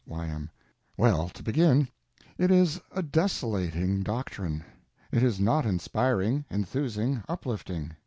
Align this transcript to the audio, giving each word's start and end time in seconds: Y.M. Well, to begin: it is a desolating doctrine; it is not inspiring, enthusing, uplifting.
Y.M. 0.07 0.49
Well, 0.97 1.29
to 1.29 1.43
begin: 1.43 1.87
it 2.39 2.49
is 2.49 2.81
a 2.91 3.03
desolating 3.03 4.01
doctrine; 4.01 4.63
it 5.11 5.21
is 5.21 5.39
not 5.39 5.63
inspiring, 5.63 6.43
enthusing, 6.49 7.21
uplifting. 7.29 7.91